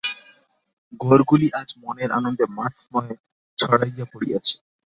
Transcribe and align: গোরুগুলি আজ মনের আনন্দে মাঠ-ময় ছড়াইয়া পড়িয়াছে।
গোরুগুলি 1.01 1.47
আজ 1.59 1.69
মনের 1.83 2.09
আনন্দে 2.11 2.45
মাঠ-ময় 2.57 3.13
ছড়াইয়া 3.59 4.05
পড়িয়াছে। 4.11 4.55